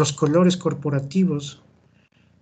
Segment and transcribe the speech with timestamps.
[0.00, 1.62] los colores corporativos,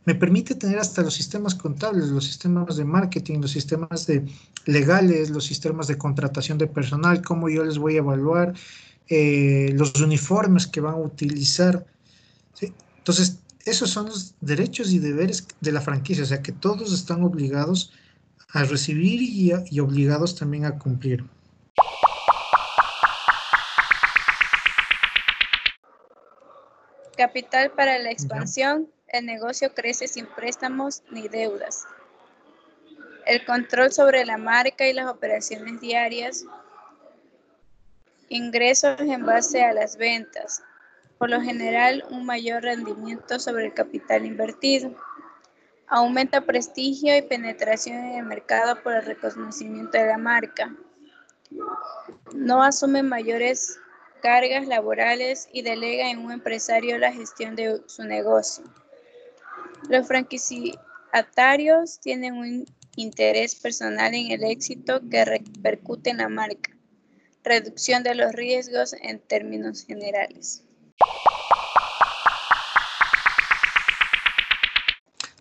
[0.07, 4.25] me permite tener hasta los sistemas contables, los sistemas de marketing, los sistemas de
[4.65, 8.55] legales, los sistemas de contratación de personal, cómo yo les voy a evaluar,
[9.09, 11.85] eh, los uniformes que van a utilizar.
[12.97, 17.23] Entonces, esos son los derechos y deberes de la franquicia, o sea que todos están
[17.23, 17.93] obligados
[18.53, 21.25] a recibir y, y obligados también a cumplir.
[27.19, 31.85] Capital para la expansión el negocio crece sin préstamos ni deudas.
[33.27, 36.45] El control sobre la marca y las operaciones diarias.
[38.29, 40.63] Ingresos en base a las ventas.
[41.19, 44.95] Por lo general, un mayor rendimiento sobre el capital invertido.
[45.89, 50.73] Aumenta prestigio y penetración en el mercado por el reconocimiento de la marca.
[52.33, 53.81] No asume mayores
[54.21, 58.65] cargas laborales y delega en un empresario la gestión de su negocio.
[59.89, 66.73] Los franquiciatarios tienen un interés personal en el éxito que repercute en la marca.
[67.45, 70.65] Reducción de los riesgos en términos generales.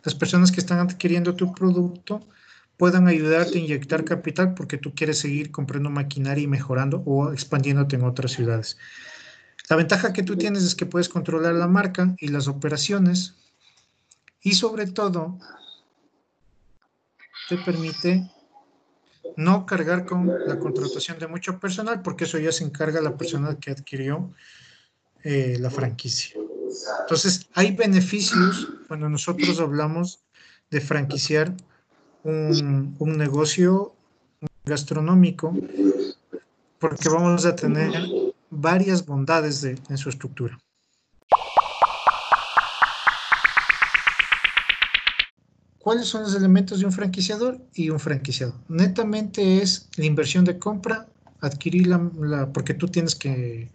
[0.03, 2.21] Las personas que están adquiriendo tu producto
[2.77, 7.95] puedan ayudarte a inyectar capital porque tú quieres seguir comprando maquinaria y mejorando o expandiéndote
[7.95, 8.77] en otras ciudades.
[9.69, 13.35] La ventaja que tú tienes es que puedes controlar la marca y las operaciones
[14.41, 15.37] y sobre todo
[17.49, 18.29] te permite
[19.35, 23.59] no cargar con la contratación de mucho personal porque eso ya se encarga la persona
[23.59, 24.33] que adquirió
[25.23, 26.35] eh, la franquicia.
[27.01, 30.21] Entonces, hay beneficios cuando nosotros hablamos
[30.69, 31.53] de franquiciar
[32.27, 33.93] un, negocio
[34.65, 35.55] gastronómico
[36.79, 37.93] porque vamos a tener
[38.49, 40.59] varias bondades de, en su estructura.
[45.79, 48.55] ¿Cuáles son los elementos de un franquiciador y un franquiciado?
[48.67, 51.07] Netamente es la inversión de compra,
[51.39, 53.69] adquirir la, porque tú tienes que,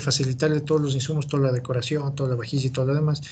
[0.00, 3.22] facilitarle todos los insumos, toda la decoración, toda la vajilla y todo lo demás.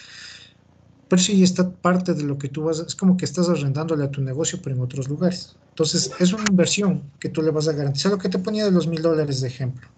[1.10, 4.12] Pero sí está parte de lo que tú vas, es como que estás arrendándole a
[4.12, 5.56] tu negocio, pero en otros lugares.
[5.70, 8.12] Entonces, es una inversión que tú le vas a garantizar.
[8.12, 9.88] Lo que te ponía de los mil dólares de ejemplo.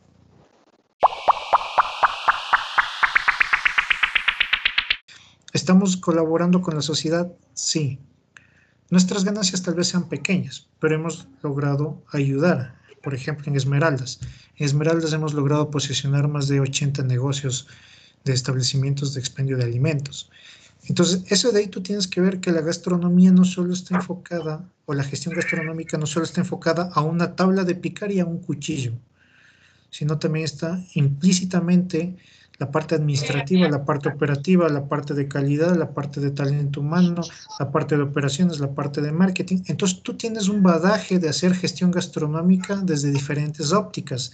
[5.52, 7.30] ¿Estamos colaborando con la sociedad?
[7.52, 7.98] Sí.
[8.88, 12.80] Nuestras ganancias tal vez sean pequeñas, pero hemos logrado ayudar.
[13.02, 14.18] Por ejemplo, en Esmeraldas.
[14.56, 17.68] En Esmeraldas hemos logrado posicionar más de 80 negocios
[18.24, 20.30] de establecimientos de expendio de alimentos.
[20.88, 24.68] Entonces, eso de ahí tú tienes que ver que la gastronomía no solo está enfocada,
[24.84, 28.26] o la gestión gastronómica no solo está enfocada a una tabla de picar y a
[28.26, 28.92] un cuchillo,
[29.90, 32.16] sino también está implícitamente
[32.58, 37.22] la parte administrativa, la parte operativa, la parte de calidad, la parte de talento humano,
[37.58, 39.62] la parte de operaciones, la parte de marketing.
[39.66, 44.32] Entonces tú tienes un badaje de hacer gestión gastronómica desde diferentes ópticas.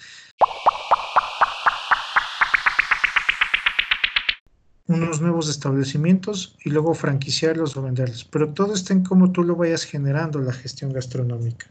[4.89, 8.25] Unos nuevos establecimientos y luego franquiciarlos o venderlos.
[8.25, 11.67] Pero todo está en cómo tú lo vayas generando la gestión gastronómica.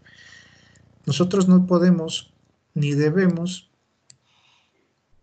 [1.05, 2.31] Nosotros no podemos
[2.75, 3.71] ni debemos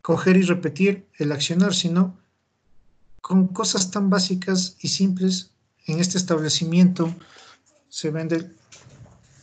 [0.03, 2.19] coger y repetir el accionar, sino
[3.21, 5.53] con cosas tan básicas y simples.
[5.87, 7.15] En este establecimiento
[7.89, 8.51] se vende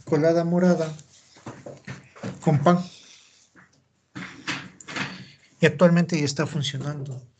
[0.04, 0.94] colada morada
[2.42, 2.80] con pan.
[5.62, 7.31] Y actualmente ya está funcionando.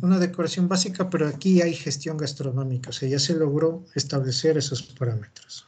[0.00, 4.82] Una decoración básica, pero aquí hay gestión gastronómica, o sea, ya se logró establecer esos
[4.82, 5.66] parámetros.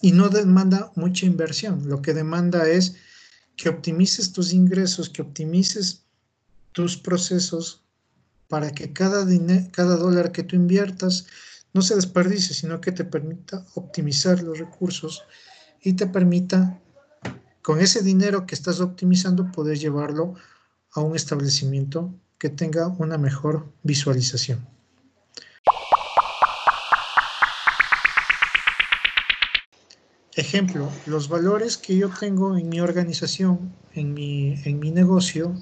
[0.00, 1.88] y no demanda mucha inversión.
[1.88, 2.96] Lo que demanda es
[3.56, 6.02] que optimices tus ingresos, que optimices
[6.72, 7.82] tus procesos
[8.48, 9.26] para que cada,
[9.70, 11.26] cada dólar que tú inviertas
[11.72, 15.22] no se desperdicie, sino que te permita optimizar los recursos
[15.82, 16.80] y te permita,
[17.62, 20.34] con ese dinero que estás optimizando, poder llevarlo
[20.92, 24.66] a un establecimiento que tenga una mejor visualización.
[30.34, 35.54] Ejemplo, los valores que yo tengo en mi organización, en mi, en mi negocio,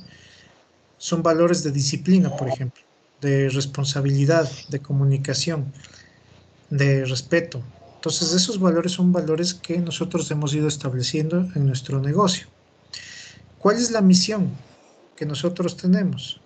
[0.98, 2.82] son valores de disciplina, por ejemplo,
[3.20, 5.72] de responsabilidad, de comunicación,
[6.70, 7.62] de respeto.
[7.98, 12.46] Entonces, esos valores son valores que nosotros hemos ido estableciendo en nuestro negocio.
[13.58, 14.52] ¿Cuál es la misión
[15.16, 16.40] que nosotros tenemos?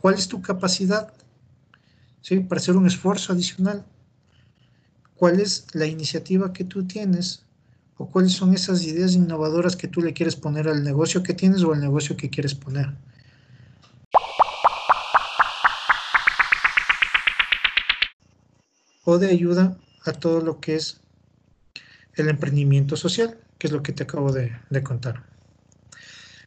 [0.00, 1.12] ¿Cuál es tu capacidad?
[2.22, 2.40] ¿sí?
[2.40, 3.84] para hacer un esfuerzo adicional.
[5.16, 7.42] cuál es la iniciativa que tú tienes
[7.98, 11.62] o cuáles son esas ideas innovadoras que tú le quieres poner al negocio que tienes
[11.64, 12.96] o al negocio que quieres poner.
[19.18, 21.00] De ayuda a todo lo que es
[22.14, 25.24] el emprendimiento social, que es lo que te acabo de, de contar.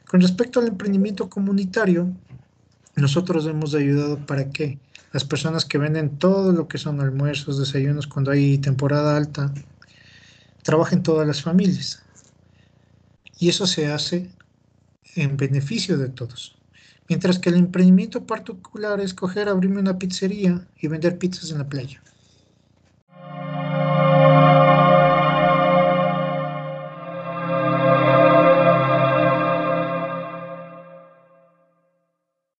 [0.05, 2.11] Con respecto al emprendimiento comunitario,
[2.95, 4.79] nosotros hemos ayudado para que
[5.11, 9.53] las personas que venden todo lo que son almuerzos, desayunos, cuando hay temporada alta,
[10.63, 12.03] trabajen todas las familias.
[13.39, 14.31] Y eso se hace
[15.15, 16.55] en beneficio de todos.
[17.09, 21.67] Mientras que el emprendimiento particular es coger, abrirme una pizzería y vender pizzas en la
[21.67, 22.01] playa.